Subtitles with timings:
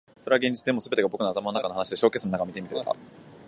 [0.19, 0.65] それは現実。
[0.65, 2.95] でも、全てが僕の頭の中の話でショーケースの中を見ているみたいだ。